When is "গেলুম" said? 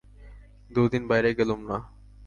1.39-1.59